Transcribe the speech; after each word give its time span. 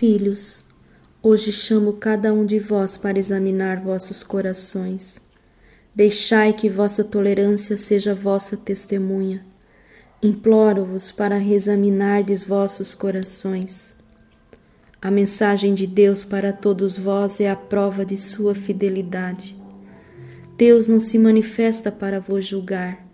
Filhos, 0.00 0.64
hoje 1.22 1.52
chamo 1.52 1.92
cada 1.92 2.32
um 2.32 2.46
de 2.46 2.58
vós 2.58 2.96
para 2.96 3.18
examinar 3.18 3.82
vossos 3.82 4.22
corações. 4.22 5.20
Deixai 5.94 6.54
que 6.54 6.70
vossa 6.70 7.04
tolerância 7.04 7.76
seja 7.76 8.14
vossa 8.14 8.56
testemunha. 8.56 9.44
Imploro-vos 10.22 11.12
para 11.12 11.36
reexaminardes 11.36 12.42
vossos 12.42 12.94
corações. 12.94 13.94
A 15.02 15.10
mensagem 15.10 15.74
de 15.74 15.86
Deus 15.86 16.24
para 16.24 16.50
todos 16.50 16.96
vós 16.96 17.38
é 17.38 17.50
a 17.50 17.54
prova 17.54 18.02
de 18.02 18.16
sua 18.16 18.54
fidelidade. 18.54 19.54
Deus 20.56 20.88
não 20.88 20.98
se 20.98 21.18
manifesta 21.18 21.92
para 21.92 22.18
vos 22.20 22.46
julgar. 22.46 23.06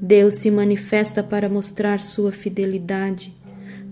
Deus 0.00 0.36
se 0.36 0.50
manifesta 0.50 1.22
para 1.22 1.46
mostrar 1.46 2.00
sua 2.00 2.32
fidelidade. 2.32 3.36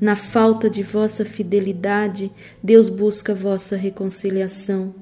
Na 0.01 0.17
falta 0.17 0.69
de 0.69 0.83
vossa 0.83 1.25
fidelidade, 1.25 2.31
Deus 2.63 2.89
busca 2.89 3.35
vossa 3.35 3.77
reconciliação. 3.77 4.95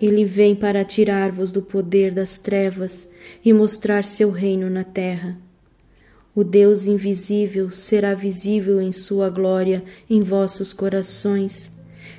Ele 0.00 0.24
vem 0.24 0.54
para 0.54 0.84
tirar-vos 0.84 1.52
do 1.52 1.62
poder 1.62 2.12
das 2.12 2.36
trevas 2.36 3.12
e 3.44 3.52
mostrar 3.52 4.04
seu 4.04 4.30
reino 4.30 4.68
na 4.68 4.82
terra. 4.82 5.38
O 6.34 6.42
Deus 6.42 6.86
invisível 6.86 7.70
será 7.70 8.12
visível 8.12 8.80
em 8.80 8.90
sua 8.90 9.30
glória 9.30 9.84
em 10.10 10.20
vossos 10.20 10.72
corações, 10.72 11.72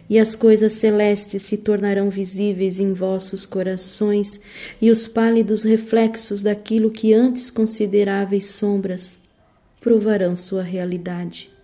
e 0.09 0.17
as 0.17 0.35
coisas 0.35 0.73
celestes 0.73 1.41
se 1.41 1.57
tornarão 1.57 2.09
visíveis 2.09 2.79
em 2.79 2.93
vossos 2.93 3.45
corações, 3.45 4.39
e 4.81 4.89
os 4.89 5.05
pálidos 5.05 5.63
reflexos 5.63 6.41
daquilo 6.41 6.91
que 6.91 7.13
antes 7.13 7.51
consideráveis 7.51 8.51
sombras 8.51 9.19
provarão 9.81 10.35
sua 10.35 10.63
realidade. 10.63 11.54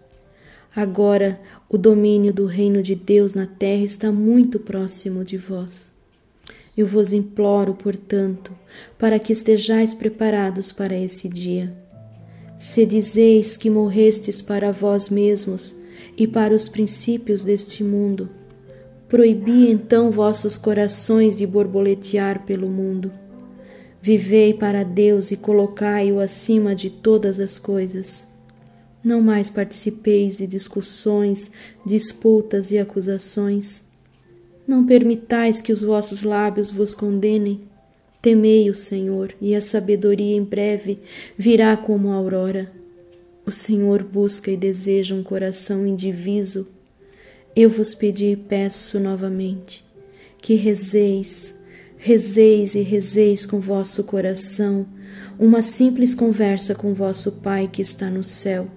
Agora, 0.75 1.39
o 1.69 1.77
domínio 1.77 2.33
do 2.33 2.45
reino 2.45 2.81
de 2.81 2.95
Deus 2.95 3.33
na 3.33 3.45
terra 3.45 3.83
está 3.83 4.09
muito 4.09 4.57
próximo 4.57 5.25
de 5.25 5.35
vós. 5.37 5.93
Eu 6.77 6.87
vos 6.87 7.11
imploro, 7.11 7.73
portanto, 7.73 8.53
para 8.97 9.19
que 9.19 9.33
estejais 9.33 9.93
preparados 9.93 10.71
para 10.71 10.97
esse 10.97 11.27
dia. 11.27 11.75
Se 12.57 12.85
dizeis 12.85 13.57
que 13.57 13.69
morrestes 13.69 14.41
para 14.41 14.71
vós 14.71 15.09
mesmos 15.09 15.75
e 16.17 16.25
para 16.25 16.53
os 16.53 16.69
princípios 16.69 17.43
deste 17.43 17.83
mundo, 17.83 18.29
proibi 19.09 19.69
então 19.69 20.09
vossos 20.09 20.55
corações 20.55 21.35
de 21.35 21.45
borboletear 21.45 22.45
pelo 22.45 22.69
mundo. 22.69 23.11
Vivei 24.01 24.53
para 24.53 24.83
Deus 24.83 25.31
e 25.31 25.37
colocai-o 25.37 26.19
acima 26.19 26.73
de 26.73 26.89
todas 26.89 27.39
as 27.41 27.59
coisas. 27.59 28.30
Não 29.03 29.21
mais 29.21 29.49
participeis 29.49 30.37
de 30.37 30.47
discussões, 30.47 31.51
disputas 31.85 32.71
e 32.71 32.77
acusações 32.77 33.91
não 34.71 34.85
permitais 34.85 35.59
que 35.59 35.71
os 35.71 35.81
vossos 35.81 36.23
lábios 36.23 36.71
vos 36.71 36.95
condenem. 36.95 37.59
Temei 38.21 38.69
o 38.69 38.75
Senhor, 38.75 39.33
e 39.41 39.55
a 39.55 39.61
sabedoria 39.61 40.35
em 40.35 40.43
breve 40.43 40.99
virá 41.37 41.75
como 41.75 42.09
a 42.09 42.15
aurora. 42.15 42.71
O 43.45 43.51
Senhor 43.51 44.03
busca 44.03 44.51
e 44.51 44.55
deseja 44.55 45.15
um 45.15 45.23
coração 45.23 45.85
indiviso. 45.85 46.67
Eu 47.55 47.69
vos 47.69 47.93
pedi 47.93 48.27
e 48.27 48.35
peço 48.35 48.99
novamente 48.99 49.83
que 50.41 50.55
rezeis, 50.55 51.53
rezeis 51.97 52.73
e 52.73 52.81
rezeis 52.81 53.45
com 53.45 53.59
vosso 53.59 54.05
coração 54.05 54.87
uma 55.37 55.61
simples 55.61 56.15
conversa 56.15 56.73
com 56.73 56.93
vosso 56.93 57.33
Pai 57.41 57.69
que 57.71 57.81
está 57.81 58.09
no 58.09 58.23
céu. 58.23 58.67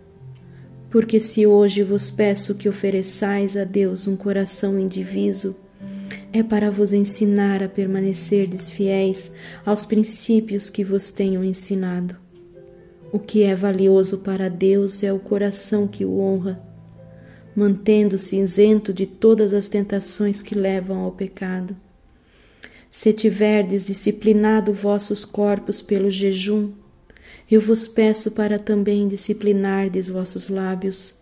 Porque 0.95 1.19
se 1.19 1.45
hoje 1.45 1.83
vos 1.83 2.09
peço 2.09 2.55
que 2.55 2.69
ofereçais 2.69 3.57
a 3.57 3.65
Deus 3.65 4.07
um 4.07 4.17
coração 4.17 4.79
indiviso, 4.79 5.57
é 6.33 6.41
para 6.41 6.71
vos 6.71 6.93
ensinar 6.93 7.65
a 7.65 7.69
permanecerdes 7.69 8.71
fiéis 8.71 9.33
aos 9.67 9.85
princípios 9.85 10.71
que 10.71 10.85
vos 10.85 11.11
tenho 11.11 11.43
ensinado. 11.43 12.15
O 13.11 13.19
que 13.19 13.43
é 13.43 13.57
valioso 13.57 14.19
para 14.19 14.49
Deus 14.49 15.03
é 15.03 15.13
o 15.13 15.19
coração 15.19 15.89
que 15.89 16.05
o 16.05 16.21
honra, 16.21 16.63
mantendo-se 17.57 18.37
isento 18.37 18.95
de 18.95 19.05
todas 19.05 19.53
as 19.53 19.67
tentações 19.67 20.43
que 20.43 20.55
levam 20.55 20.99
ao 20.99 21.11
pecado. 21.11 21.77
Se 22.89 23.13
tiverdes 23.13 23.85
disciplinado 23.85 24.73
vossos 24.73 25.25
corpos 25.25 25.83
pelo 25.83 26.09
jejum, 26.09 26.71
eu 27.51 27.61
vos 27.61 27.87
peço 27.87 28.31
para 28.33 28.59
também 28.59 29.07
disciplinardes 29.09 30.09
vossos 30.09 30.49
lábios, 30.49 31.17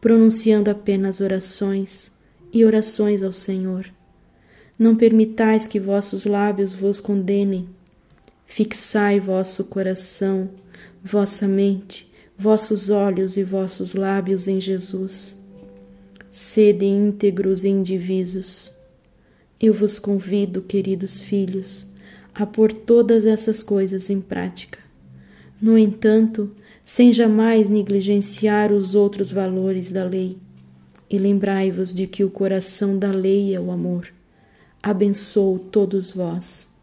pronunciando 0.00 0.70
apenas 0.70 1.20
orações 1.20 2.12
e 2.52 2.64
orações 2.64 3.22
ao 3.22 3.32
Senhor 3.32 3.90
não 4.78 4.94
permitais 4.94 5.66
que 5.66 5.80
vossos 5.80 6.24
lábios 6.24 6.72
vos 6.72 7.00
condenem. 7.00 7.68
Fixai 8.46 9.18
vosso 9.18 9.64
coração, 9.64 10.50
vossa 11.02 11.48
mente, 11.48 12.10
vossos 12.38 12.90
olhos 12.90 13.36
e 13.36 13.42
vossos 13.42 13.94
lábios 13.94 14.46
em 14.46 14.60
Jesus. 14.60 15.42
Sede 16.30 16.84
íntegros 16.84 17.64
e 17.64 17.68
indivisos. 17.68 18.72
Eu 19.58 19.72
vos 19.72 19.98
convido, 19.98 20.60
queridos 20.60 21.20
filhos, 21.20 21.90
a 22.34 22.44
pôr 22.44 22.72
todas 22.72 23.24
essas 23.24 23.62
coisas 23.62 24.10
em 24.10 24.20
prática. 24.20 24.78
No 25.60 25.78
entanto, 25.78 26.50
sem 26.84 27.12
jamais 27.12 27.68
negligenciar 27.68 28.72
os 28.72 28.94
outros 28.94 29.30
valores 29.32 29.90
da 29.90 30.04
lei. 30.04 30.36
E 31.08 31.18
lembrai-vos 31.18 31.94
de 31.94 32.06
que 32.06 32.24
o 32.24 32.30
coração 32.30 32.98
da 32.98 33.10
lei 33.10 33.54
é 33.54 33.60
o 33.60 33.70
amor 33.70 34.08
abençoo 34.86 35.58
todos 35.58 36.12
vós. 36.12 36.75